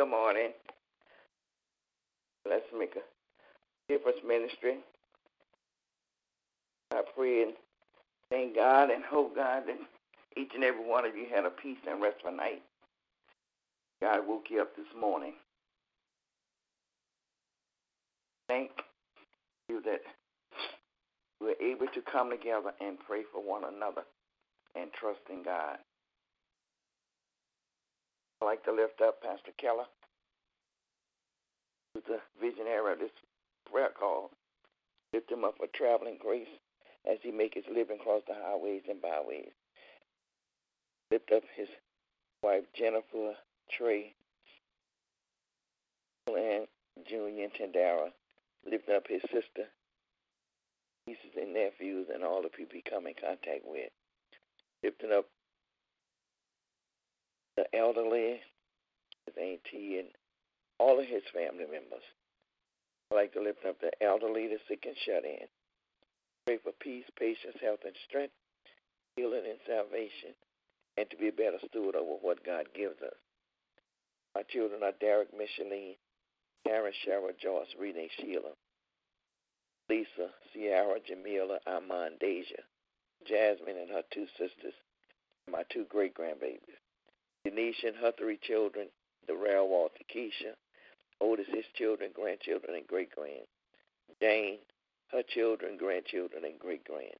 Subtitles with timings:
[0.00, 0.52] Good morning.
[2.48, 4.78] Let's make a difference ministry.
[6.90, 7.52] I pray and
[8.30, 9.76] thank God and hope God that
[10.40, 12.62] each and every one of you had a peace and restful night.
[14.00, 15.34] God woke you up this morning.
[18.48, 18.70] Thank
[19.68, 20.00] you that
[21.42, 24.04] we're able to come together and pray for one another
[24.74, 25.76] and trust in God.
[28.40, 29.84] I'd like to lift up Pastor Keller,
[31.92, 33.10] who's the visionary of this
[33.70, 34.30] prayer call.
[35.12, 36.48] Lift him up for traveling grace
[37.10, 39.52] as he makes his living across the highways and byways.
[41.10, 41.68] Lift up his
[42.42, 43.34] wife Jennifer
[43.70, 44.14] Trey
[46.28, 46.66] and
[47.06, 48.10] Junior and Tandara.
[48.64, 49.68] Lift up his sister,
[51.06, 53.90] nieces and nephews, and all the people he come in contact with.
[54.82, 55.26] Lifting up
[57.60, 58.40] the elderly,
[59.26, 60.08] his auntie, and
[60.78, 62.04] all of his family members.
[63.12, 65.44] I'd like to lift up the elderly, the sick, and shut in.
[66.46, 68.32] Pray for peace, patience, health, and strength,
[69.16, 70.32] healing, and salvation,
[70.96, 73.18] and to be a better steward over what God gives us.
[74.34, 75.96] My children are Derek, Micheline,
[76.66, 78.56] Karen, Cheryl, Joyce, Renee, Sheila,
[79.90, 82.62] Lisa, Sierra, Jamila, Armand, Deja,
[83.28, 84.74] Jasmine, and her two sisters,
[85.46, 86.80] and my two great grandbabies.
[87.44, 88.88] Denise and her three children,
[89.26, 90.54] Darrell, Walter, Keisha,
[91.20, 93.46] Otis, his children, grandchildren, and great grand.
[94.20, 94.58] Jane,
[95.12, 97.16] her children, grandchildren, and great grand.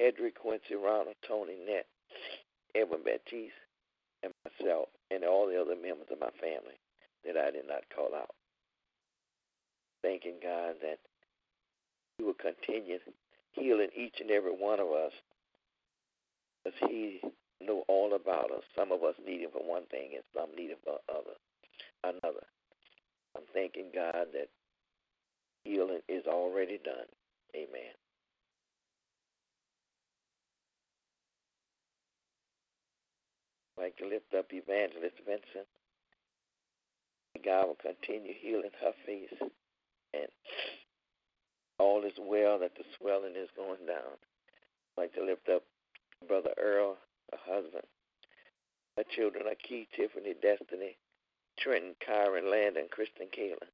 [0.00, 1.86] Edric, Quincy, Ronald, Tony, Nett,
[2.74, 3.52] Edwin, Baptiste,
[4.22, 6.78] and myself, and all the other members of my family
[7.24, 8.34] that I did not call out.
[10.02, 10.98] Thanking God that
[12.18, 12.98] He will continue
[13.52, 15.12] healing each and every one of us
[16.66, 17.20] as He
[17.66, 18.62] know all about us.
[18.76, 21.36] Some of us need him for one thing and some need him for other
[22.04, 22.46] another.
[23.36, 24.48] I'm thanking God that
[25.64, 27.08] healing is already done.
[27.54, 27.94] Amen.
[33.78, 35.68] I'd like to lift up Evangelist Vincent.
[37.44, 39.50] God will continue healing her face
[40.14, 40.28] and
[41.78, 44.14] all is well that the swelling is going down.
[44.96, 45.62] I'd like to lift up
[46.28, 46.96] Brother Earl
[47.32, 47.84] a husband.
[48.96, 50.96] My children are Key, Tiffany, Destiny,
[51.58, 53.68] Trenton, Kyron, Landon, Kristen, Kaylin.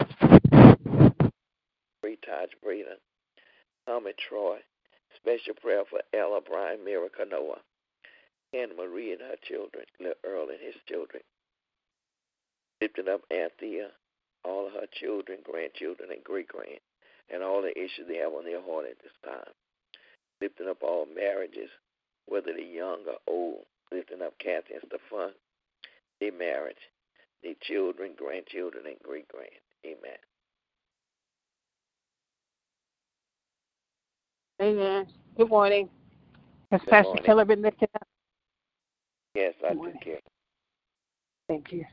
[2.00, 2.98] Free Taj, Braden,
[3.86, 4.58] Tommy, Troy.
[5.16, 7.58] Special prayer for Ella, Brian, Mira, Noah.
[8.54, 11.22] Anna Marie and her children, little Earl and his children.
[12.80, 13.90] Lifting up Anthea,
[14.44, 16.80] all of her children, grandchildren, and great grand,
[17.28, 19.52] and all the issues they have on their heart at this time.
[20.40, 21.68] Lifting up all marriages,
[22.28, 25.32] whether they're young or old, lifting up Kathy and Stefan,
[26.20, 26.76] their marriage,
[27.42, 29.50] their children, grandchildren, and great grand.
[29.86, 30.18] Amen.
[34.60, 35.06] Amen.
[35.36, 35.88] Good morning.
[36.72, 37.24] Has Good Pastor morning.
[37.24, 38.06] Keller been lifted up?
[39.34, 40.18] Yes, I do care.
[41.48, 41.84] Thank you.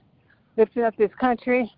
[0.58, 1.72] Lifting up this country,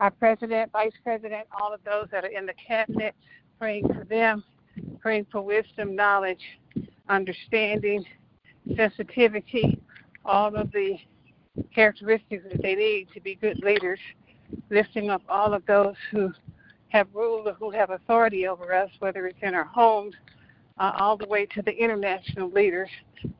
[0.00, 3.14] our president, vice president, all of those that are in the cabinet,
[3.58, 4.44] praying for them,
[5.00, 6.42] praying for wisdom, knowledge,
[7.08, 8.04] understanding,
[8.76, 9.80] sensitivity,
[10.24, 10.98] all of the
[11.74, 14.00] characteristics that they need to be good leaders,
[14.70, 16.32] lifting up all of those who
[16.88, 20.14] have rule or who have authority over us, whether it's in our homes,
[20.78, 22.90] uh, all the way to the international leaders,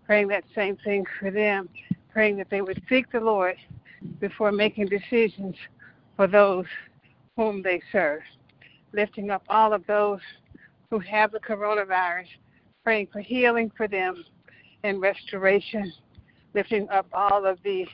[0.04, 1.68] praying that same thing for them,
[2.12, 3.56] praying that they would seek the Lord
[4.20, 5.54] before making decisions
[6.16, 6.64] for those
[7.36, 8.22] whom they serve.
[8.92, 10.20] Lifting up all of those
[10.90, 12.26] who have the coronavirus,
[12.86, 14.24] praying for healing for them
[14.84, 15.92] and restoration.
[16.54, 17.84] Lifting up all of the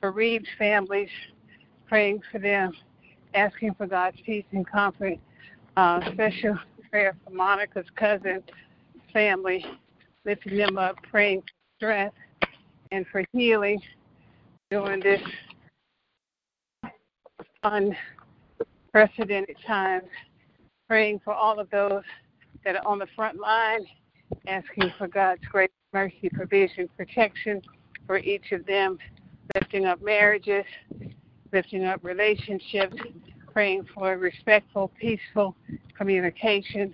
[0.00, 1.08] bereaved families,
[1.86, 2.72] praying for them,
[3.34, 5.16] asking for God's peace and comfort.
[5.76, 6.58] Uh, special
[6.90, 8.42] prayer for Monica's cousin
[9.12, 9.64] family,
[10.24, 12.16] lifting them up, praying for strength
[12.90, 13.80] and for healing
[14.72, 15.22] during this
[17.62, 20.08] unprecedented times.
[20.88, 22.02] Praying for all of those
[22.64, 23.86] that are on the front line,
[24.46, 27.62] asking for God's grace, mercy, provision, protection
[28.06, 28.98] for each of them,
[29.54, 30.64] lifting up marriages,
[31.52, 32.96] lifting up relationships,
[33.52, 35.56] praying for respectful, peaceful
[35.96, 36.92] communication,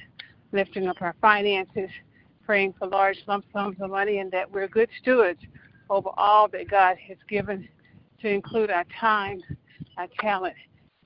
[0.53, 1.91] lifting up our finances,
[2.45, 5.41] praying for large lump sums of money, and that we're good stewards
[5.91, 7.69] over all that God has given
[8.21, 9.43] to include our time,
[9.99, 10.55] our talent,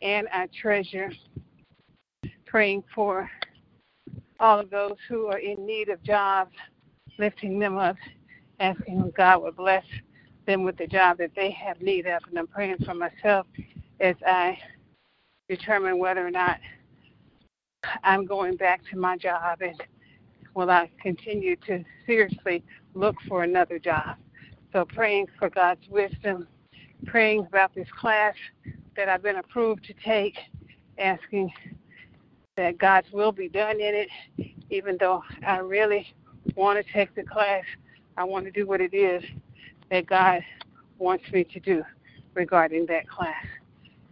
[0.02, 1.10] and our treasure.
[2.46, 3.28] Praying for
[4.40, 6.54] all of those who are in need of jobs,
[7.18, 7.96] lifting them up,
[8.60, 9.84] asking God will bless
[10.46, 12.22] them with the job that they have need of.
[12.28, 13.46] And I'm praying for myself
[14.00, 14.58] as I
[15.48, 16.58] determine whether or not
[18.02, 19.80] I'm going back to my job and
[20.54, 24.16] will I continue to seriously look for another job.
[24.72, 26.48] So praying for God's wisdom,
[27.06, 28.34] praying about this class
[28.96, 30.38] that I've been approved to take,
[30.98, 31.52] asking
[32.56, 34.08] that God's will be done in it,
[34.70, 36.14] even though I really
[36.54, 37.64] want to take the class.
[38.16, 39.22] I want to do what it is
[39.90, 40.42] that God
[40.98, 41.84] wants me to do
[42.34, 43.44] regarding that class.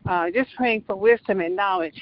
[0.06, 2.00] Uh, just praying for wisdom and knowledge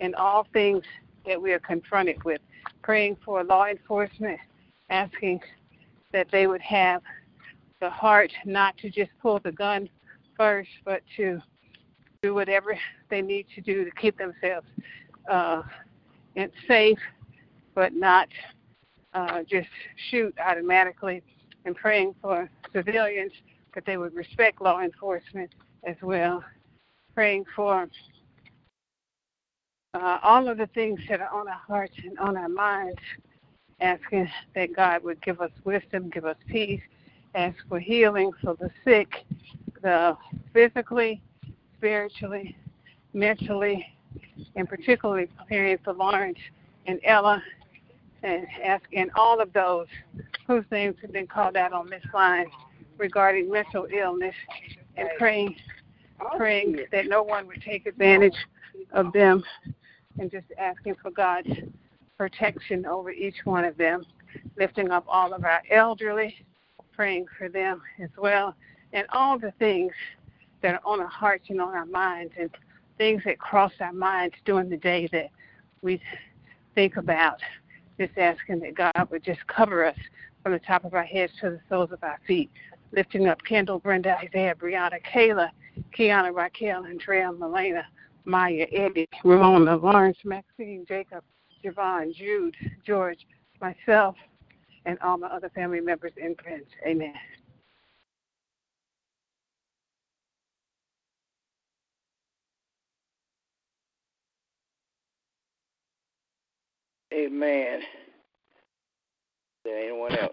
[0.00, 0.82] in all things
[1.26, 2.40] that we are confronted with.
[2.82, 4.40] Praying for law enforcement,
[4.88, 5.40] asking
[6.12, 7.02] that they would have
[7.80, 9.88] the heart not to just pull the gun
[10.36, 11.40] first, but to
[12.22, 12.78] do whatever
[13.10, 14.66] they need to do to keep themselves
[15.28, 15.62] uh,
[16.34, 16.98] it's safe,
[17.74, 18.28] but not
[19.14, 19.68] uh, just
[20.10, 21.22] shoot automatically.
[21.64, 23.32] And praying for civilians
[23.74, 25.54] that they would respect law enforcement
[25.84, 26.42] as well.
[27.14, 27.88] Praying for
[29.94, 32.98] uh, all of the things that are on our hearts and on our minds,
[33.80, 36.80] asking that God would give us wisdom, give us peace,
[37.34, 39.24] ask for healing for the sick,
[39.82, 40.16] the
[40.52, 41.22] physically,
[41.76, 42.56] spiritually,
[43.12, 43.86] mentally,
[44.56, 46.38] and particularly praying for Lawrence
[46.86, 47.42] and Ella,
[48.22, 49.86] and asking all of those
[50.46, 52.46] whose names have been called out on this line
[52.98, 54.34] regarding mental illness,
[54.96, 55.56] and praying,
[56.36, 58.36] praying that no one would take advantage
[58.92, 59.42] of them
[60.18, 61.50] and just asking for God's
[62.18, 64.04] protection over each one of them,
[64.56, 66.44] lifting up all of our elderly,
[66.92, 68.54] praying for them as well,
[68.92, 69.92] and all the things
[70.62, 72.50] that are on our hearts and on our minds, and
[73.02, 75.30] things that cross our minds during the day that
[75.82, 76.00] we
[76.76, 77.40] think about.
[77.98, 79.96] Just asking that God would just cover us
[80.40, 82.48] from the top of our heads to the soles of our feet,
[82.92, 85.50] lifting up Kendall, Brenda, Isaiah, Brianna, Kayla,
[85.98, 87.82] Kiana, Raquel, Andrea, Melena,
[88.24, 91.24] Maya, Eddie, Ramona, Lawrence, Maxine, Jacob,
[91.64, 92.54] Javon, Jude,
[92.86, 93.26] George,
[93.60, 94.14] myself,
[94.86, 96.66] and all my other family members and friends.
[96.86, 97.14] Amen.
[107.12, 107.80] Amen.
[107.80, 107.86] Is
[109.64, 110.32] there anyone else?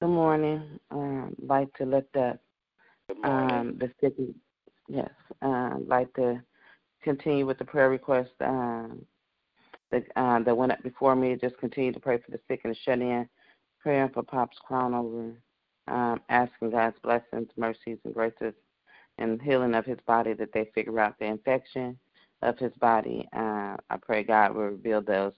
[0.00, 0.78] Good morning.
[0.90, 2.38] Um, like to lift up
[3.24, 4.34] um, the city
[4.88, 6.42] Yes, uh, like to
[7.02, 9.06] continue with the prayer request um,
[9.90, 11.36] that uh, that went up before me.
[11.40, 13.28] Just continue to pray for the sick and the shut in,
[13.80, 15.32] praying for Pop's crown over,
[15.88, 18.54] um, asking God's blessings, mercies, and graces,
[19.18, 21.98] and healing of his body that they figure out the infection
[22.42, 23.28] of his body.
[23.34, 25.32] Uh, I pray God will reveal those,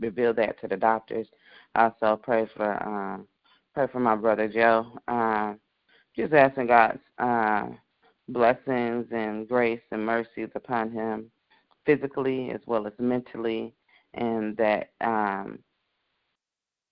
[0.00, 1.26] reveal that to the doctors.
[1.74, 3.22] Also pray for uh,
[3.74, 4.98] pray for my brother Joe.
[5.08, 5.54] Uh,
[6.16, 7.66] just asking God's uh,
[8.28, 11.30] blessings and grace and mercies upon him
[11.86, 13.74] physically as well as mentally,
[14.14, 15.58] and that um,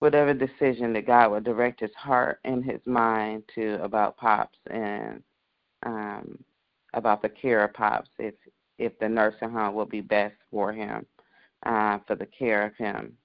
[0.00, 5.22] whatever decision that God would direct his heart and his mind to about Pops and
[5.84, 6.38] um,
[6.94, 8.34] about the care of Pops, if
[8.78, 11.06] if the nursing home will be best for him,
[11.66, 13.16] uh, for the care of him,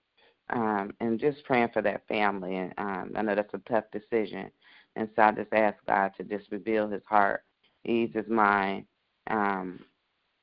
[0.50, 2.58] um, and just praying for that family.
[2.58, 4.52] And um, I know that's a tough decision,
[4.96, 7.44] and so I just ask God to just reveal His heart,
[7.86, 8.86] ease His mind,
[9.30, 9.80] um,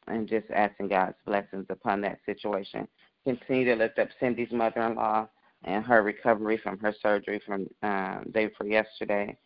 [0.07, 2.89] and just asking God's blessings upon that situation.
[3.25, 5.29] Continue to lift up Cindy's mother-in-law
[5.65, 9.37] and her recovery from her surgery from um, day before yesterday.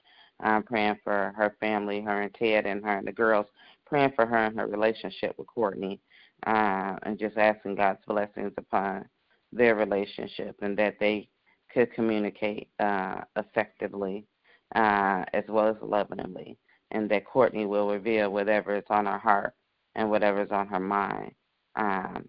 [0.41, 3.47] I'm praying for her family, her and Ted, and her and the girls.
[3.87, 6.01] Praying for her and her relationship with Courtney,
[6.47, 9.05] uh, and just asking God's blessings upon
[9.53, 11.29] their relationship and that they
[11.73, 14.27] could communicate uh, effectively
[14.75, 16.59] uh, as well as lovingly,
[16.91, 19.55] and that Courtney will reveal whatever is on her heart
[19.95, 21.33] and whatever is on her mind.
[21.77, 22.29] Um,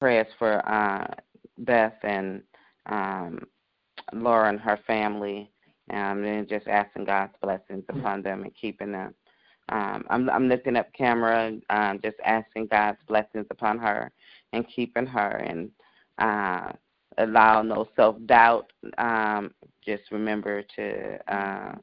[0.00, 1.06] prayers for uh,
[1.58, 2.42] Beth and
[2.86, 3.40] um,
[4.12, 5.50] Laura and her family,
[5.92, 9.14] um, and just asking God's blessings upon them and keeping them.
[9.70, 14.10] Um, I'm, I'm lifting up camera, um, just asking God's blessings upon her
[14.52, 15.70] and keeping her and
[16.18, 16.72] uh,
[17.18, 18.72] allow no self doubt.
[18.98, 19.52] Um,
[19.84, 21.74] just remember to uh,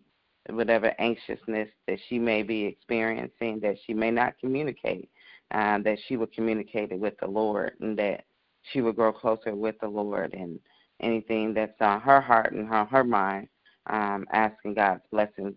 [0.50, 5.10] whatever anxiousness that she may be experiencing, that she may not communicate,
[5.52, 8.26] uh, that she will communicate it with the Lord, and that
[8.72, 10.60] she will grow closer with the Lord, and
[11.02, 13.48] anything that's on her heart and on her mind,
[13.88, 15.56] um, asking God's blessings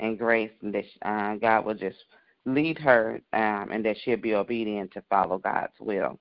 [0.00, 1.98] and grace, and that uh, God will just
[2.46, 6.18] lead her, um, and that she'll be obedient to follow God's will.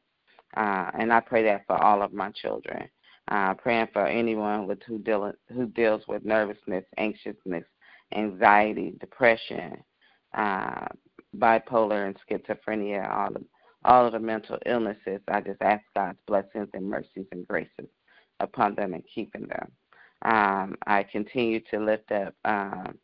[0.55, 2.89] Uh, and I pray that for all of my children.
[3.29, 7.63] Uh, praying for anyone with who, deal, who deals with nervousness, anxiousness,
[8.15, 9.77] anxiety, depression,
[10.33, 10.87] uh,
[11.37, 13.43] bipolar, and schizophrenia, all of,
[13.85, 15.21] all of the mental illnesses.
[15.27, 17.87] I just ask God's blessings and mercies and graces
[18.39, 19.71] upon them and keeping them.
[20.23, 22.97] Um, I continue to lift up um,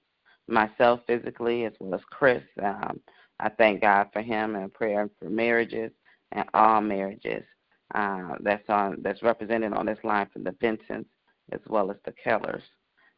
[0.48, 2.44] myself physically as well as Chris.
[2.62, 3.00] Um,
[3.40, 5.92] I thank God for him and prayer for marriages
[6.32, 7.44] and all marriages
[7.94, 11.10] uh, that's on that's represented on this line from the Vincents
[11.52, 12.64] as well as the Kellers,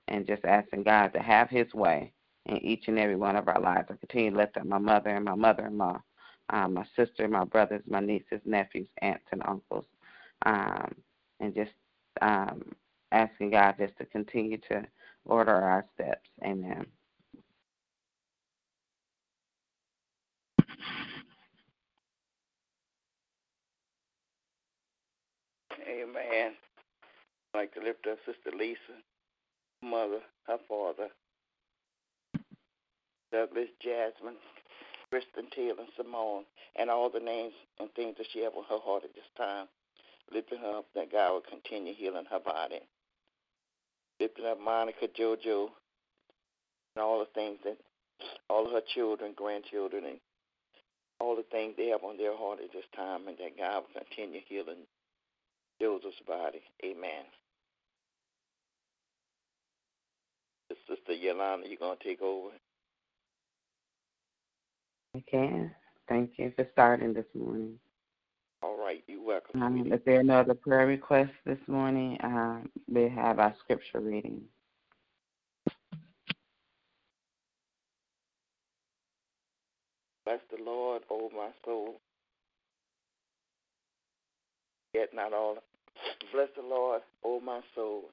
[0.08, 2.14] and just asking God to have His way
[2.46, 3.88] in each and every one of our lives.
[3.90, 6.02] I continue to lift up my mother and my mother-in-law,
[6.50, 9.86] uh, my sister, my brothers, my nieces, nephews, aunts, and uncles,
[10.46, 10.94] um,
[11.40, 11.72] and just
[12.22, 12.64] um,
[13.12, 14.86] asking God just to continue to
[15.26, 16.30] order our steps.
[16.44, 16.86] Amen.
[25.98, 26.54] Amen.
[27.54, 29.02] I'd like to lift up Sister Lisa,
[29.82, 31.08] mother, her father,
[33.32, 34.38] Douglas, Jasmine,
[35.10, 36.44] Kristen, Taylor, and Simone,
[36.76, 39.68] and all the names and things that she have on her heart at this time.
[40.32, 42.82] Lifting her up that God will continue healing her body.
[44.20, 45.70] Lifting up Monica, JoJo,
[46.96, 47.78] and all the things that
[48.50, 50.20] all of her children, grandchildren, and
[51.20, 54.02] all the things they have on their heart at this time, and that God will
[54.04, 54.86] continue healing
[55.80, 56.62] Joseph's body.
[56.84, 57.26] Amen.
[60.88, 62.50] Sister Yolanda, you going to take over?
[65.16, 65.72] I can.
[66.08, 67.80] Thank you for starting this morning.
[68.64, 69.62] All right, you're welcome.
[69.62, 74.00] Um, if there are no other prayer requests this morning, um, we have our scripture
[74.00, 74.42] reading.
[80.26, 82.02] Bless the Lord, O my soul,
[84.98, 85.58] Yet not all.
[86.34, 88.06] Bless the Lord, O my soul,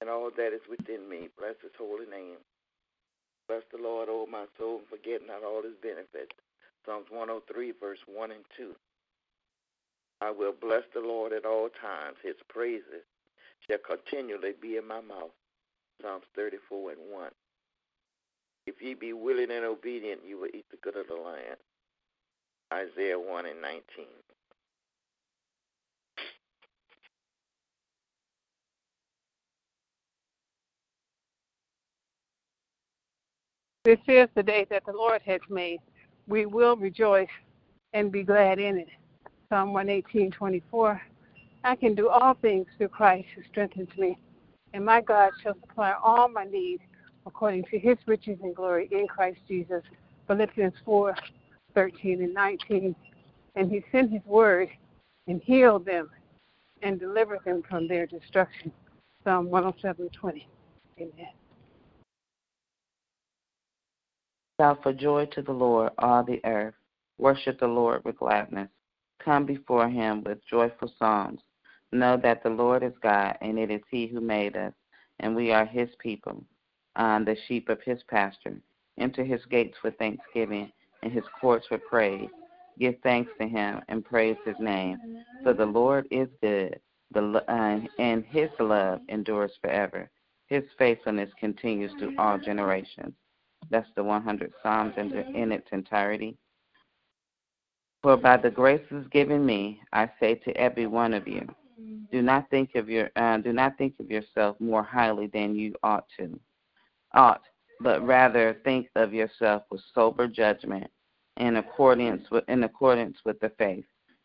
[0.00, 1.28] and all that is within me.
[1.38, 2.38] Bless his holy name.
[3.46, 6.34] Bless the Lord, O my soul, and forget not all his benefits.
[6.84, 8.74] Psalms 103, verse 1 and 2.
[10.20, 12.16] I will bless the Lord at all times.
[12.24, 13.06] His praises
[13.68, 15.30] shall continually be in my mouth.
[16.00, 17.30] Psalms 34 and 1.
[18.66, 21.58] If ye be willing and obedient, you will eat the good of the land.
[22.72, 23.82] Isaiah 1 and 19.
[33.84, 35.80] This is the day that the Lord has made.
[36.26, 37.28] We will rejoice
[37.92, 38.88] and be glad in it.
[39.50, 41.00] Psalm 118:24.
[41.64, 44.18] I can do all things through Christ who strengthens me,
[44.72, 46.82] and my God shall supply all my needs
[47.26, 49.82] according to his riches and glory in Christ Jesus.
[50.26, 51.14] Philippians 4
[51.74, 52.94] 13 and 19.
[53.54, 54.68] And he sent his word
[55.26, 56.10] and healed them
[56.82, 58.72] and delivered them from their destruction.
[59.24, 60.48] Psalm 107 20.
[60.98, 61.12] Amen.
[64.60, 66.74] Shout for joy to the Lord, all the earth.
[67.18, 68.68] Worship the Lord with gladness.
[69.24, 71.40] Come before him with joyful songs.
[71.92, 74.72] Know that the Lord is God, and it is He who made us,
[75.20, 76.42] and we are His people,
[76.96, 78.56] um, the sheep of His pasture.
[78.98, 82.30] Enter His gates with thanksgiving, and His courts with praise.
[82.78, 84.98] Give thanks to Him and praise His name,
[85.42, 86.80] for the Lord is good,
[87.12, 90.10] the, uh, and His love endures forever.
[90.46, 93.14] His faithfulness continues to all generations.
[93.70, 96.36] That's the 100 Psalms in, in its entirety.
[98.02, 101.46] For by the graces given me, I say to every one of you,
[102.10, 105.74] do not think of your uh, do not think of yourself more highly than you
[105.82, 106.38] ought to,
[107.14, 107.42] ought,
[107.82, 110.90] but rather think of yourself with sober judgment,
[111.38, 113.84] in accordance with in accordance with the faith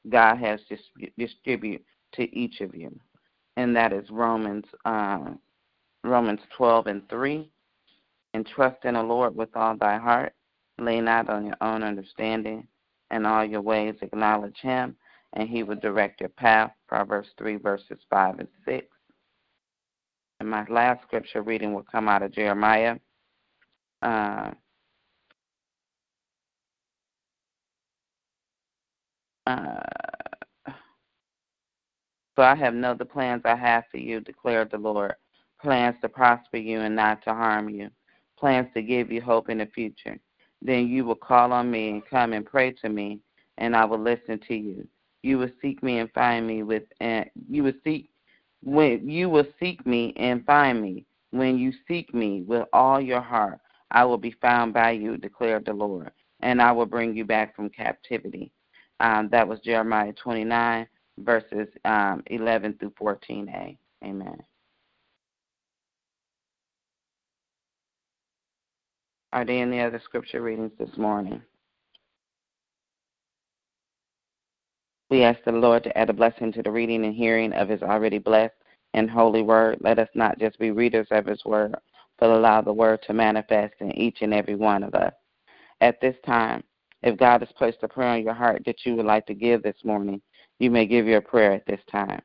[0.09, 2.97] God has dis- distributed to each of you,
[3.55, 5.31] and that is Romans uh,
[6.03, 7.49] Romans 12 and 3.
[8.33, 10.33] And trust in the Lord with all thy heart,
[10.77, 12.67] lay not on your own understanding,
[13.09, 14.95] and all your ways acknowledge Him,
[15.33, 16.71] and he will direct your path.
[16.87, 18.85] Proverbs 3, verses 5 and 6.
[20.39, 22.97] And my last scripture reading will come out of Jeremiah.
[24.01, 24.51] Uh,
[29.47, 29.79] uh,
[32.35, 35.15] so I have known the plans I have for you, declared the Lord.
[35.59, 37.89] Plans to prosper you and not to harm you.
[38.37, 40.19] Plans to give you hope in the future.
[40.61, 43.19] Then you will call on me and come and pray to me,
[43.57, 44.87] and I will listen to you.
[45.23, 48.09] You will seek me and find me with and you will seek
[48.61, 51.05] when you will seek me and find me.
[51.31, 53.59] When you seek me with all your heart,
[53.91, 57.55] I will be found by you, declared the Lord, and I will bring you back
[57.55, 58.51] from captivity.
[58.99, 60.87] Um, that was Jeremiah 29,
[61.19, 63.77] verses um, 11 through 14a.
[64.03, 64.37] Amen.
[69.33, 71.41] Are there any other scripture readings this morning?
[75.09, 77.81] We ask the Lord to add a blessing to the reading and hearing of His
[77.81, 78.55] already blessed
[78.93, 79.77] and holy word.
[79.81, 81.75] Let us not just be readers of His word,
[82.19, 85.13] but allow the word to manifest in each and every one of us.
[85.81, 86.63] At this time,
[87.03, 89.61] if God has placed a prayer on your heart that you would like to give
[89.61, 90.21] this morning,
[90.59, 92.21] you may give your prayer at this time.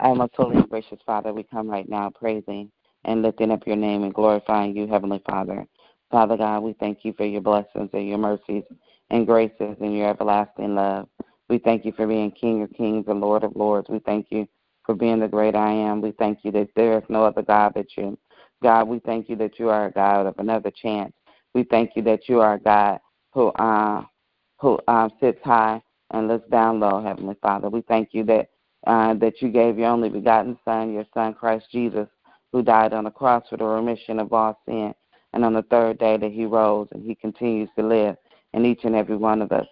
[0.00, 2.72] Our most holy and gracious Father, we come right now praising
[3.04, 5.66] and lifting up your name and glorifying you, Heavenly Father.
[6.10, 8.64] Father God, we thank you for your blessings and your mercies
[9.10, 11.08] and graces and your everlasting love.
[11.52, 13.90] We thank you for being King of kings and Lord of lords.
[13.90, 14.48] We thank you
[14.86, 16.00] for being the great I am.
[16.00, 18.18] We thank you that there is no other God but you.
[18.62, 21.12] God, we thank you that you are a God of another chance.
[21.52, 23.00] We thank you that you are a God
[23.34, 24.02] who uh,
[24.60, 27.68] who uh, sits high and looks down low, Heavenly Father.
[27.68, 28.48] We thank you that
[28.86, 32.08] uh, that you gave your only begotten Son, your Son Christ Jesus,
[32.52, 34.94] who died on the cross for the remission of all sin
[35.34, 38.16] and on the third day that he rose and he continues to live
[38.54, 39.66] in each and every one of us.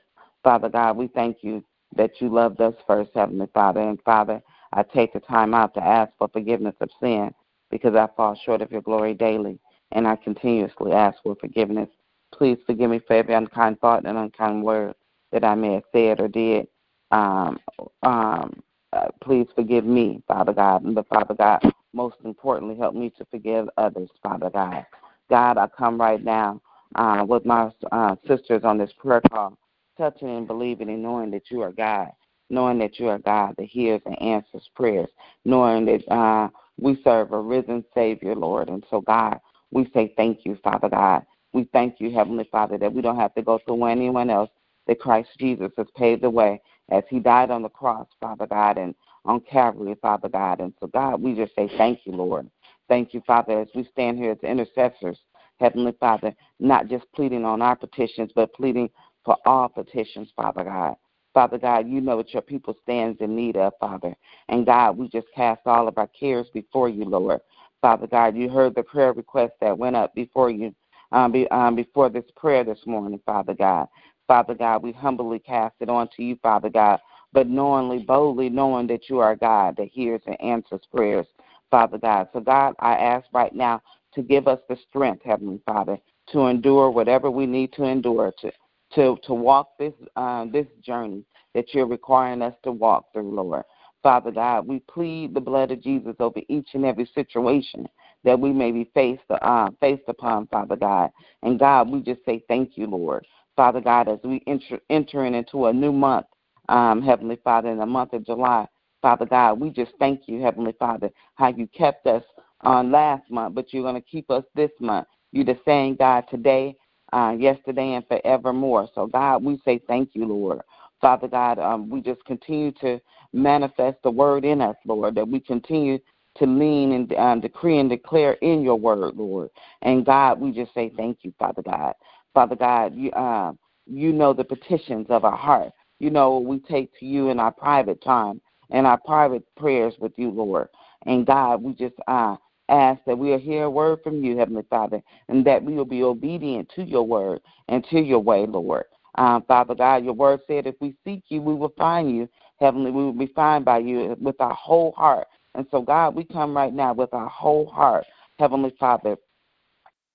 [0.44, 1.64] Father God, we thank you
[1.96, 3.80] that you loved us first, Heavenly Father.
[3.80, 7.34] And Father, I take the time out to ask for forgiveness of sin
[7.70, 9.58] because I fall short of your glory daily,
[9.92, 11.88] and I continuously ask for forgiveness.
[12.32, 14.94] Please forgive me for every unkind thought and unkind word
[15.32, 16.68] that I may have said or did.
[17.10, 17.58] Um,
[18.02, 20.84] um, uh, please forgive me, Father God.
[20.84, 21.60] And but Father God,
[21.92, 24.84] most importantly, help me to forgive others, Father God.
[25.28, 26.60] God, I come right now
[26.94, 29.56] uh, with my uh, sisters on this prayer call,
[29.96, 32.08] touching and believing and knowing that you are God,
[32.48, 35.08] knowing that you are God that hears and answers prayers,
[35.44, 36.48] knowing that uh,
[36.78, 38.68] we serve a risen Savior, Lord.
[38.68, 39.38] And so, God,
[39.70, 41.24] we say thank you, Father God.
[41.52, 44.50] We thank you, Heavenly Father, that we don't have to go through anyone else,
[44.86, 48.78] that Christ Jesus has paved the way as he died on the cross, Father God,
[48.78, 50.60] and on Calvary, Father God.
[50.60, 52.50] And so, God, we just say thank you, Lord.
[52.88, 55.18] Thank you, Father, as we stand here as intercessors,
[55.60, 58.88] Heavenly Father, not just pleading on our petitions, but pleading
[59.24, 60.96] for all petitions, Father God.
[61.32, 64.14] Father God, you know what your people stands in need of, Father.
[64.48, 67.40] And God, we just cast all of our cares before you, Lord.
[67.80, 70.74] Father God, you heard the prayer request that went up before you,
[71.12, 73.86] um, be, um, before this prayer this morning, Father God.
[74.26, 77.00] Father God, we humbly cast it on to you, Father God,
[77.32, 81.26] but knowingly, boldly knowing that you are God that hears and answers prayers.
[81.70, 82.28] Father God.
[82.32, 83.80] So, God, I ask right now
[84.14, 85.98] to give us the strength, Heavenly Father,
[86.32, 88.50] to endure whatever we need to endure, to
[88.94, 91.24] to to walk this uh, this journey
[91.54, 93.64] that you're requiring us to walk through, Lord.
[94.02, 97.86] Father God, we plead the blood of Jesus over each and every situation
[98.24, 101.10] that we may be faced uh, faced upon, Father God.
[101.42, 103.26] And God, we just say thank you, Lord.
[103.56, 106.26] Father God, as we enter entering into a new month,
[106.68, 108.66] um, Heavenly Father, in the month of July,
[109.02, 112.22] Father God, we just thank you, Heavenly Father, how you kept us
[112.62, 115.06] on last month, but you're going to keep us this month.
[115.32, 116.76] You're the same God today,
[117.12, 118.88] uh, yesterday and forevermore.
[118.94, 120.60] So, God, we say thank you, Lord.
[121.00, 123.00] Father God, um, we just continue to
[123.32, 125.98] manifest the word in us, Lord, that we continue
[126.36, 129.50] to lean and um, decree and declare in your word, Lord.
[129.82, 131.94] And God, we just say thank you, Father God.
[132.34, 133.52] Father God, you uh,
[133.86, 135.72] you know the petitions of our heart.
[135.98, 139.94] You know what we take to you in our private time and our private prayers
[139.98, 140.68] with you, Lord.
[141.06, 142.36] And God, we just uh,
[142.70, 146.02] ask that we'll hear a word from you, Heavenly Father, and that we will be
[146.02, 148.84] obedient to your word and to your way, Lord.
[149.16, 152.28] Um, Father God, your word said if we seek you, we will find you.
[152.60, 155.26] Heavenly, we will be found by you with our whole heart.
[155.54, 158.04] And so, God, we come right now with our whole heart,
[158.38, 159.16] Heavenly Father,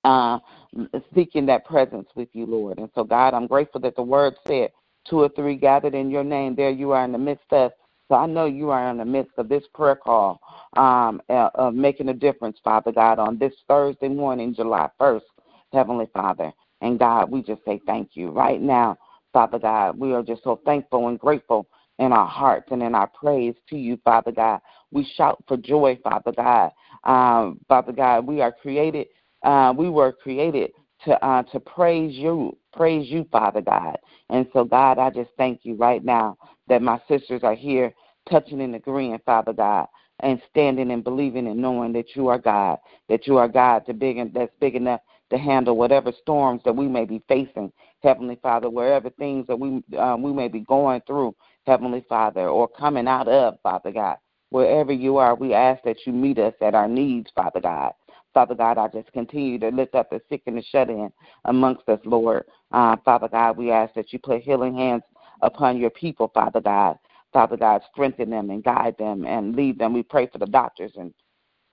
[0.03, 0.39] uh,
[1.13, 2.77] seeking that presence with you, Lord.
[2.77, 4.69] And so, God, I'm grateful that the word said,
[5.09, 7.71] two or three gathered in your name, there you are in the midst of.
[8.07, 10.39] So I know you are in the midst of this prayer call
[10.77, 15.21] um, uh, of making a difference, Father God, on this Thursday morning, July 1st,
[15.73, 16.51] Heavenly Father.
[16.81, 18.29] And God, we just say thank you.
[18.29, 18.97] Right now,
[19.33, 23.07] Father God, we are just so thankful and grateful in our hearts and in our
[23.07, 24.59] praise to you, Father God.
[24.91, 26.71] We shout for joy, Father God.
[27.05, 29.07] Um, Father God, we are created,
[29.43, 30.71] uh, we were created
[31.05, 33.97] to uh, to praise you, praise you, Father God.
[34.29, 36.37] And so, God, I just thank you right now
[36.67, 37.93] that my sisters are here
[38.29, 39.87] touching and agreeing, Father God,
[40.21, 43.93] and standing and believing and knowing that you are God, that you are God to
[43.93, 47.71] big and that's big enough to handle whatever storms that we may be facing,
[48.03, 52.67] Heavenly Father, wherever things that we um, we may be going through, Heavenly Father, or
[52.67, 54.17] coming out of, Father God.
[54.51, 57.93] Wherever you are, we ask that you meet us at our needs, Father God.
[58.35, 61.09] Father God, I just continue to lift up the sick and the shut in
[61.45, 62.43] amongst us, Lord.
[62.69, 65.03] Uh, Father God, we ask that you put healing hands
[65.41, 66.99] upon your people, Father God.
[67.31, 69.93] Father God, strengthen them and guide them and lead them.
[69.93, 71.13] We pray for the doctors and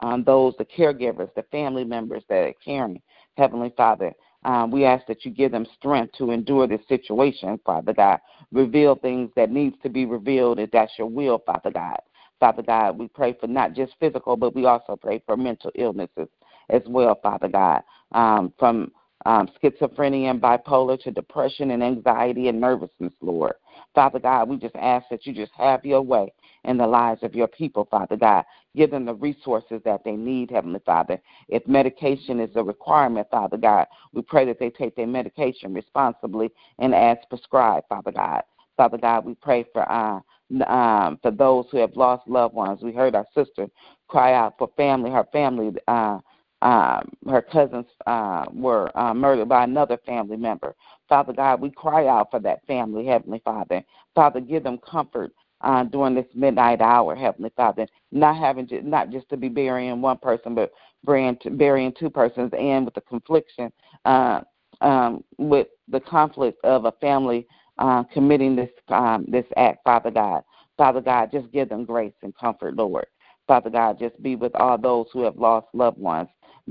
[0.00, 3.02] um, those, the caregivers, the family members that are caring.
[3.36, 4.12] Heavenly Father,
[4.44, 8.20] um, we ask that you give them strength to endure this situation, Father God.
[8.52, 11.98] Reveal things that needs to be revealed if that's your will, Father God.
[12.38, 16.28] Father God, we pray for not just physical, but we also pray for mental illnesses
[16.70, 18.92] as well, Father God, um, from
[19.26, 23.54] um, schizophrenia and bipolar to depression and anxiety and nervousness, Lord.
[23.94, 26.32] Father God, we just ask that you just have your way
[26.64, 28.44] in the lives of your people, Father God.
[28.74, 31.20] Give them the resources that they need, Heavenly Father.
[31.48, 36.50] If medication is a requirement, Father God, we pray that they take their medication responsibly
[36.78, 38.42] and as prescribed, Father God.
[38.76, 40.20] Father God, we pray for uh,
[40.66, 42.82] um, for those who have lost loved ones.
[42.82, 43.68] We heard our sister
[44.08, 45.72] cry out for family, her family.
[45.86, 46.18] Uh,
[46.62, 50.76] um, her cousins uh, were uh, murdered by another family member.
[51.08, 53.82] Father God, we cry out for that family, Heavenly Father.
[54.14, 57.88] Father, give them comfort uh, during this midnight hour, Heavenly Father.
[58.12, 60.72] Not having to, not just to be burying one person, but
[61.04, 63.72] burying two, burying two persons, and with the confliction,
[64.04, 64.42] uh,
[64.80, 67.48] um, with the conflict of a family
[67.78, 70.44] uh, committing this um, this act, Father God.
[70.76, 73.06] Father God, just give them grace and comfort, Lord.
[73.48, 76.28] Father God, just be with all those who have lost loved ones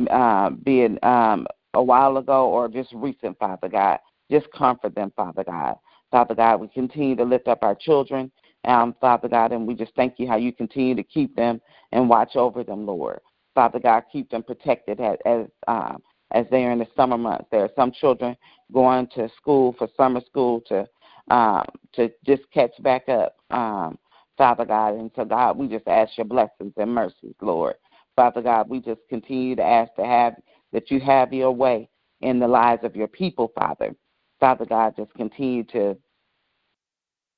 [0.10, 4.00] uh, be it um, a while ago or just recent, Father God.
[4.30, 5.76] Just comfort them, Father God.
[6.12, 8.32] Father God, we continue to lift up our children,
[8.66, 12.10] um, Father God, and we just thank you how you continue to keep them and
[12.10, 13.20] watch over them, Lord.
[13.56, 16.02] Father God, keep them protected as as, um,
[16.32, 17.48] as they are in the summer months.
[17.52, 18.36] There are some children
[18.72, 20.88] going to school for summer school to
[21.30, 23.98] um, to just catch back up, um,
[24.38, 24.96] Father God.
[24.96, 27.76] And so, God, we just ask your blessings and mercies, Lord.
[28.16, 30.36] Father God, we just continue to ask to have
[30.74, 31.90] that you have your way
[32.22, 33.96] in the lives of your people, Father.
[34.40, 35.98] Father God, just continue to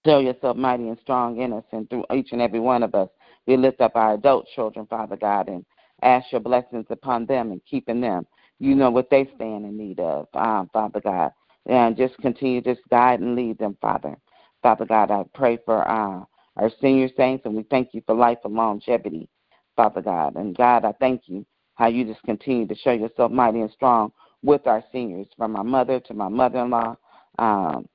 [0.05, 3.09] show yourself mighty and strong in us and through each and every one of us.
[3.47, 5.65] We lift up our adult children, Father God, and
[6.01, 8.25] ask your blessings upon them and keeping them.
[8.59, 11.31] You know what they stand in need of, um, Father God.
[11.65, 14.15] And just continue to just guide and lead them, Father.
[14.62, 16.23] Father God, I pray for uh,
[16.57, 19.27] our senior saints, and we thank you for life and longevity.
[19.75, 20.36] Father God.
[20.36, 24.12] And God, I thank you how you just continue to show yourself mighty and strong
[24.43, 26.95] with our seniors, from my mother to my mother in law,
[27.39, 27.88] um,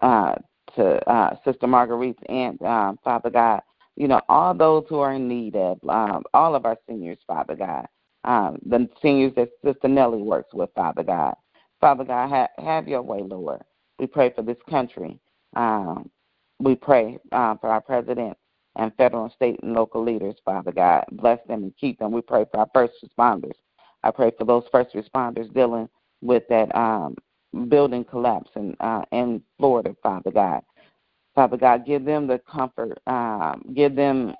[0.00, 0.34] uh,
[0.76, 3.60] to uh, Sister Marguerite's aunt, um, Father God.
[3.96, 7.54] You know, all those who are in need of, um, all of our seniors, Father
[7.54, 7.86] God.
[8.24, 11.34] Um, the seniors that Sister Nellie works with, Father God.
[11.80, 13.60] Father God, ha- have your way, Lord.
[13.98, 15.18] We pray for this country.
[15.56, 16.08] Um,
[16.60, 18.36] we pray uh, for our president
[18.76, 21.04] and federal, and state, and local leaders, Father God.
[21.12, 22.12] Bless them and keep them.
[22.12, 23.56] We pray for our first responders.
[24.02, 25.88] I pray for those first responders dealing
[26.22, 27.16] with that um,
[27.68, 30.62] building collapse in, uh, in Florida, Father God.
[31.34, 34.34] Father God, give them the comfort, um, give them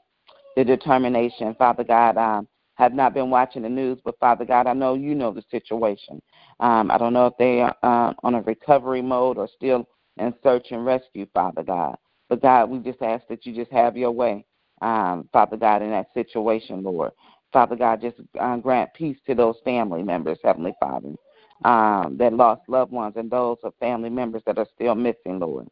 [0.56, 4.72] the determination, Father God, um, have not been watching the news, but Father God, I
[4.72, 6.20] know you know the situation.
[6.60, 9.86] Um, I don't know if they are uh, on a recovery mode or still
[10.18, 11.96] in search and rescue, Father God.
[12.32, 14.46] But God, we just ask that you just have your way,
[14.80, 17.12] um, Father God, in that situation, Lord.
[17.52, 21.10] Father God, just uh, grant peace to those family members, Heavenly Father,
[21.66, 25.68] um, that lost loved ones and those of family members that are still missing, Lord.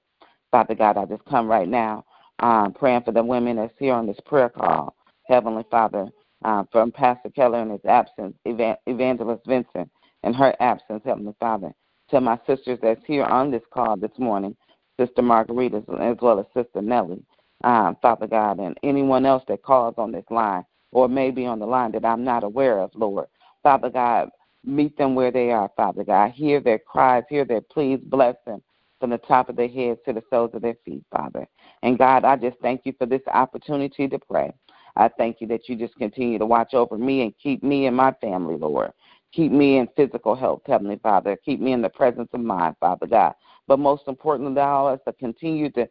[0.50, 2.04] Father God, I just come right now
[2.40, 4.94] um, praying for the women that's here on this prayer call,
[5.28, 6.08] Heavenly Father,
[6.44, 9.90] uh, from Pastor Keller in his absence, Evangelist Vincent
[10.24, 11.72] in her absence, Heavenly Father,
[12.10, 14.54] to my sisters that's here on this call this morning,
[15.00, 17.24] Sister Margarita as well as Sister Nellie,
[17.64, 21.66] um, Father God, and anyone else that calls on this line or maybe on the
[21.66, 23.26] line that I'm not aware of, Lord.
[23.62, 24.28] Father God,
[24.64, 26.32] meet them where they are, Father God.
[26.32, 28.62] Hear their cries, hear their pleas, bless them
[28.98, 31.46] from the top of their heads to the soles of their feet, Father.
[31.82, 34.52] And God, I just thank you for this opportunity to pray.
[34.96, 37.96] I thank you that you just continue to watch over me and keep me and
[37.96, 38.92] my family, Lord.
[39.32, 41.38] Keep me in physical health, Heavenly Father.
[41.44, 43.32] Keep me in the presence of mind, Father God.
[43.70, 45.88] But most importantly, allow us to continue to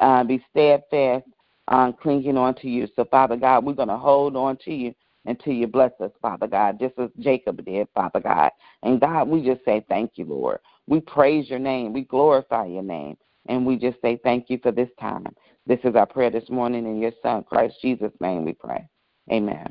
[0.00, 1.26] uh, be steadfast
[1.68, 2.88] on clinging on to you.
[2.96, 4.94] So, Father God, we're going to hold on to you
[5.26, 8.50] until you bless us, Father God, just as Jacob did, Father God.
[8.82, 10.60] And God, we just say thank you, Lord.
[10.86, 11.92] We praise your name.
[11.92, 13.18] We glorify your name.
[13.46, 15.26] And we just say thank you for this time.
[15.66, 18.88] This is our prayer this morning in your Son, Christ Jesus' name we pray.
[19.30, 19.70] Amen.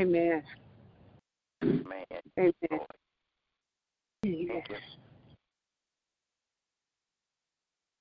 [0.00, 0.42] Amen.
[1.62, 2.04] Amen.
[2.38, 2.80] Amen.
[4.24, 4.62] Amen.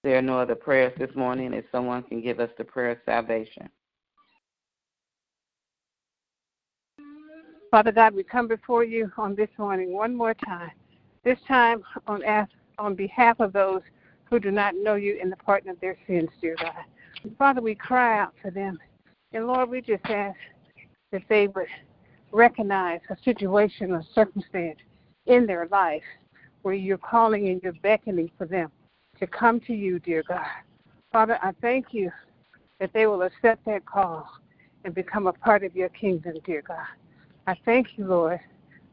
[0.04, 1.54] There are no other prayers this morning.
[1.54, 3.70] If someone can give us the prayer of salvation.
[7.72, 10.72] Father God, we come before you on this morning one more time.
[11.24, 12.24] This time on
[12.80, 13.82] on behalf of those
[14.26, 16.74] who do not know you in the pardon of their sins, dear God.
[17.38, 18.78] Father, we cry out for them.
[19.34, 20.38] And Lord, we just ask
[21.12, 21.68] that they would
[22.32, 24.80] recognize a situation or circumstance
[25.26, 26.04] in their life
[26.62, 28.72] where you're calling and you're beckoning for them
[29.20, 30.46] to come to you, dear God.
[31.12, 32.12] Father, I thank you
[32.80, 34.30] that they will accept that call
[34.84, 36.86] and become a part of your kingdom, dear God.
[37.48, 38.40] I thank you, Lord,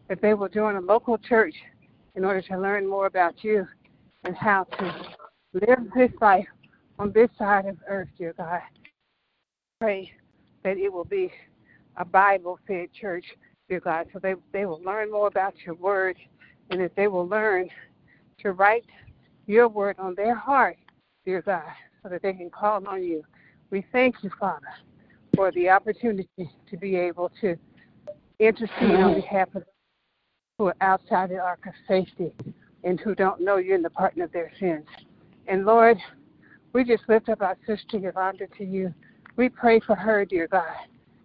[0.08, 1.54] that they will join a local church
[2.14, 3.66] in order to learn more about you
[4.24, 4.94] and how to
[5.52, 6.46] live this life
[6.98, 8.60] on this side of earth, dear God.
[9.80, 10.12] Pray
[10.62, 11.30] that it will be
[11.96, 13.24] a Bible fed church,
[13.68, 16.16] dear God, so they, they will learn more about your word
[16.70, 17.68] and that they will learn
[18.38, 18.86] to write
[19.46, 20.76] your word on their heart,
[21.24, 21.62] dear God,
[22.02, 23.22] so that they can call on you.
[23.70, 24.68] We thank you, Father,
[25.34, 27.56] for the opportunity to be able to
[28.38, 29.64] intercede on behalf of
[30.58, 32.32] who are outside the ark of safety
[32.84, 34.86] and who don't know you in the pardon of their sins.
[35.46, 35.98] And Lord,
[36.72, 38.94] we just lift up our sister Yolanda to you.
[39.36, 40.76] We pray for her, dear God,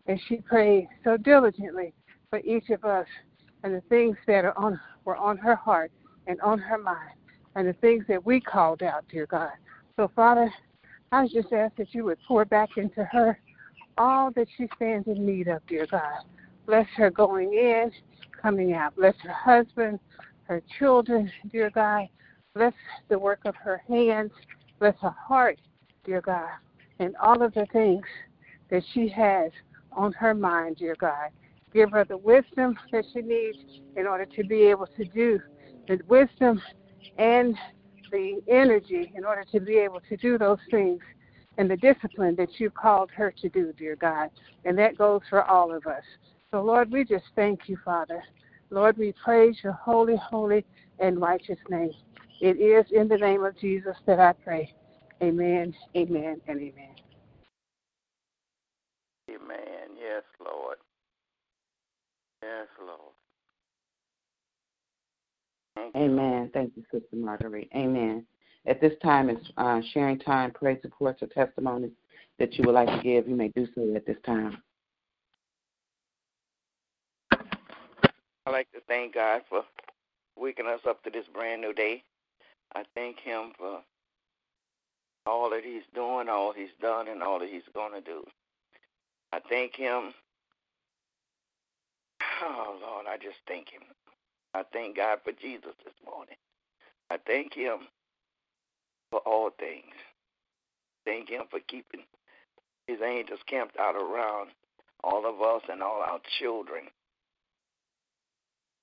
[0.07, 1.93] and she prayed so diligently
[2.29, 3.07] for each of us
[3.63, 5.91] and the things that are on were on her heart
[6.27, 7.18] and on her mind
[7.59, 9.51] and the things that we called out, dear God.
[9.97, 10.49] So, Father,
[11.11, 13.37] I just ask that you would pour back into her
[13.97, 16.23] all that she stands in need of, dear God.
[16.65, 17.91] Bless her going in,
[18.41, 18.95] coming out.
[18.95, 19.99] Bless her husband,
[20.43, 22.07] her children, dear God.
[22.55, 22.71] Bless
[23.09, 24.31] the work of her hands.
[24.79, 25.59] Bless her heart,
[26.05, 26.51] dear God.
[26.99, 28.05] And all of the things
[28.71, 29.51] that she has
[29.91, 31.27] on her mind, dear God.
[31.73, 33.57] Give her the wisdom that she needs
[33.97, 35.41] in order to be able to do
[35.89, 36.61] the wisdom
[37.17, 37.55] and
[38.11, 41.01] the energy in order to be able to do those things
[41.57, 44.29] and the discipline that you called her to do, dear God.
[44.65, 46.03] And that goes for all of us.
[46.51, 48.23] So, Lord, we just thank you, Father.
[48.69, 50.65] Lord, we praise your holy, holy,
[50.99, 51.91] and righteous name.
[52.41, 54.73] It is in the name of Jesus that I pray.
[55.21, 56.95] Amen, amen, and amen.
[59.29, 59.89] Amen.
[59.99, 60.77] Yes, Lord.
[62.41, 63.13] Yes, Lord.
[65.95, 66.49] Amen.
[66.53, 67.69] Thank you, Sister Marguerite.
[67.75, 68.25] Amen.
[68.65, 71.91] At this time, it's uh, sharing time, praise reports, or testimonies
[72.37, 73.27] that you would like to give.
[73.27, 74.61] You may do so at this time.
[77.31, 79.63] I'd like to thank God for
[80.37, 82.03] waking us up to this brand new day.
[82.75, 83.81] I thank Him for
[85.25, 88.23] all that He's doing, all He's done, and all that He's going to do.
[89.31, 90.13] I thank Him.
[92.41, 93.81] Oh, Lord, I just thank Him.
[94.53, 96.35] I thank God for Jesus this morning.
[97.09, 97.87] I thank Him
[99.11, 99.95] for all things.
[101.05, 102.01] Thank Him for keeping
[102.87, 104.49] His angels camped out around
[105.03, 106.83] all of us and all our children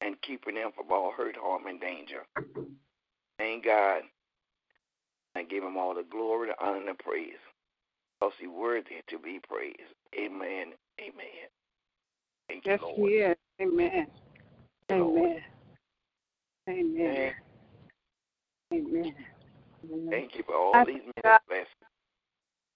[0.00, 2.22] and keeping them from all hurt, harm, and danger.
[3.38, 4.02] Thank God.
[5.34, 7.32] I give him all the glory, the honor, and the praise.
[8.18, 9.94] Because he's worthy to be praised.
[10.18, 10.72] Amen.
[10.98, 11.48] Amen.
[12.48, 13.36] Thank yes, you, He is.
[13.60, 14.06] Amen.
[14.90, 15.42] Amen.
[16.68, 17.32] Amen.
[18.72, 19.14] Amen.
[19.84, 20.08] Amen.
[20.10, 21.68] Thank you for all I these many blessings.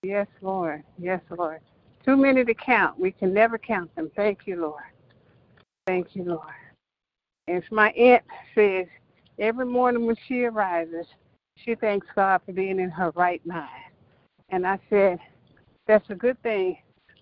[0.03, 0.83] Yes, Lord.
[0.98, 1.61] Yes, Lord.
[2.05, 2.98] Too many to count.
[2.98, 4.11] We can never count them.
[4.16, 4.83] Thank you, Lord.
[5.87, 6.55] Thank you, Lord.
[7.48, 8.22] As my aunt
[8.55, 8.87] says,
[9.38, 11.07] every morning when she arises,
[11.57, 13.68] she thanks God for being in her right mind.
[14.50, 15.18] And I said,
[15.87, 16.79] that's a good thing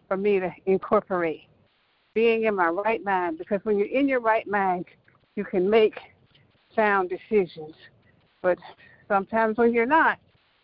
[0.07, 1.49] for me to incorporate
[2.15, 4.85] being in my right mind because when you're in your right mind,
[5.37, 5.99] you can make
[6.79, 7.75] sound decisions.
[8.41, 8.59] But
[9.09, 10.19] sometimes when you're not,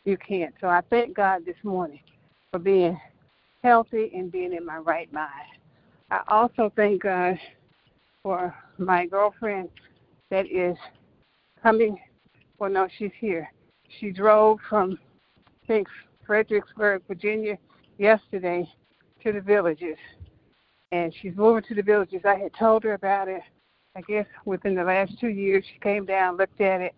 [0.05, 0.55] you can't.
[0.61, 2.01] So I thank God this morning
[2.53, 2.99] for being
[3.65, 5.49] healthy and being in my right mind.
[6.11, 7.37] I also thank God
[8.23, 9.71] for my girlfriend
[10.31, 10.77] that is
[11.63, 11.99] coming.
[12.59, 13.51] Well, no, she's here.
[13.99, 14.99] She drove from,
[15.49, 15.89] I think,
[16.27, 17.59] Fredericksburg, Virginia,
[17.99, 18.69] yesterday
[19.25, 19.97] to the villages.
[20.93, 22.21] And she's moving to the villages.
[22.25, 23.43] I had told her about it,
[23.97, 25.65] I guess, within the last two years.
[25.73, 26.95] She came down, looked at it,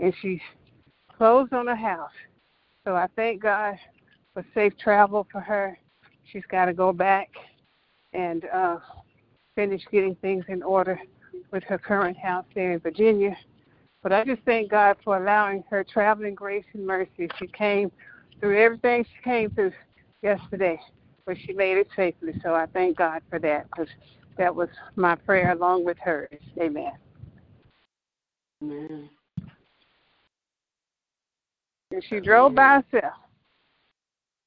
[0.00, 0.40] and she
[1.16, 2.10] closed on a house.
[2.84, 3.76] So I thank God
[4.34, 5.78] for safe travel for her.
[6.24, 7.28] She's got to go back
[8.12, 8.78] and uh,
[9.54, 10.98] finish getting things in order
[11.52, 13.36] with her current house there in Virginia.
[14.02, 17.28] But I just thank God for allowing her traveling grace and mercy.
[17.38, 17.92] She came
[18.40, 19.72] through everything she came through
[20.22, 20.80] yesterday,
[21.26, 22.32] but she made it safely.
[22.42, 23.88] So I thank God for that because
[24.38, 26.28] that was my prayer along with hers.
[26.60, 26.92] Amen.
[28.62, 29.08] Amen.
[31.92, 33.14] And she drove by herself.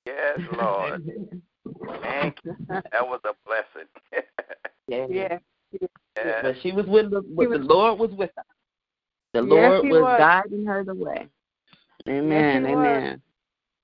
[0.05, 1.03] Yes, Lord.
[2.01, 2.55] Thank you.
[2.67, 3.89] That was a blessing.
[4.87, 5.05] yeah.
[5.09, 5.37] yeah.
[6.15, 6.39] yes.
[6.41, 8.43] But she was with the, with was- the Lord was with her.
[9.33, 10.17] The Yes, Lord was, was.
[10.19, 11.27] guiding her the way.
[12.07, 12.65] Amen.
[12.65, 12.85] he was.
[12.85, 13.21] amen.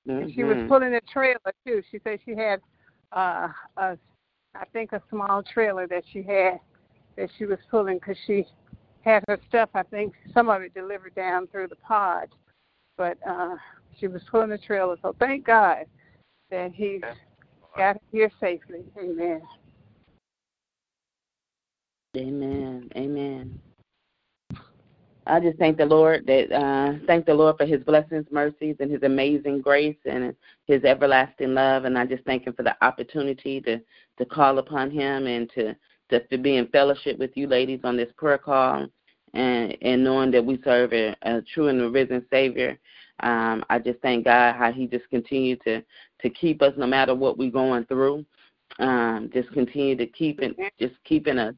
[0.07, 0.67] And she was Mhm.
[0.67, 1.81] pulling a trailer too.
[1.91, 2.61] She said she had
[3.11, 3.97] uh a
[4.59, 6.59] I think a small trailer that she had
[7.15, 8.45] that she was pulling because she
[9.01, 9.69] had her stuff.
[9.73, 12.27] I think some of it delivered down through the pod,
[12.97, 13.55] but uh
[13.99, 14.97] she was pulling the trailer.
[15.01, 15.85] So thank God
[16.51, 17.15] that He's Yes,
[17.77, 18.83] got here safely.
[18.97, 19.41] Amen.
[22.17, 22.89] Amen.
[22.95, 23.59] Amen.
[25.29, 28.91] I just thank the Lord that uh thank the Lord for his blessings, mercies, and
[28.91, 31.85] his amazing grace and his everlasting love.
[31.85, 33.79] And I just thank him for the opportunity to
[34.17, 35.75] to call upon him and to
[36.09, 38.87] to, to be in fellowship with you ladies on this prayer call
[39.33, 42.79] and and knowing that we serve a, a true and risen Savior.
[43.21, 45.83] Um, I just thank God how He just continued to
[46.21, 48.25] to keep us no matter what we're going through.
[48.79, 51.55] Um, just continue to keep it, just keeping us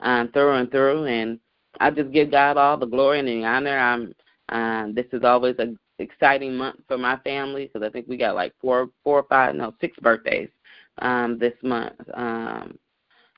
[0.00, 1.04] um, through and through.
[1.04, 1.38] And
[1.80, 3.78] I just give God all the glory and the honor.
[3.78, 4.14] I'm.
[4.48, 8.36] Um, this is always an exciting month for my family because I think we got
[8.36, 10.50] like four, four or five, no, six birthdays
[10.98, 11.94] um, this month.
[12.14, 12.78] Um,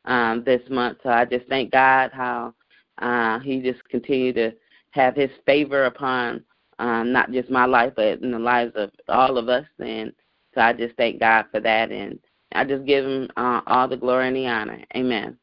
[0.04, 2.54] um, this month, so I just thank God how
[2.98, 4.52] uh, He just continued to
[4.90, 6.44] have His favor upon
[6.78, 9.66] um, not just my life, but in the lives of all of us.
[9.78, 10.12] And
[10.54, 12.18] so I just thank God for that, and
[12.54, 14.82] I just give Him uh, all the glory and the honor.
[14.96, 15.36] Amen.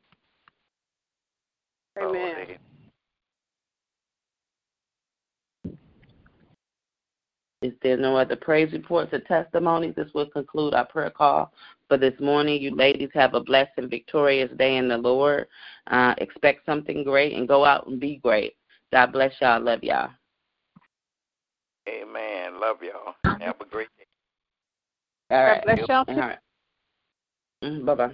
[2.02, 2.58] Amen.
[7.66, 11.52] If there's no other praise reports or testimonies, this will conclude our prayer call
[11.88, 12.62] for this morning.
[12.62, 15.48] You ladies have a blessed and victorious day in the Lord.
[15.88, 18.56] Uh, expect something great and go out and be great.
[18.92, 19.62] God bless y'all.
[19.62, 20.10] Love y'all.
[21.88, 22.60] Amen.
[22.60, 23.16] Love y'all.
[23.40, 24.06] Have a great day.
[25.32, 25.66] All right.
[25.66, 26.22] God bless y'all All too.
[26.22, 26.40] right.
[27.64, 28.14] Mm, bye bye.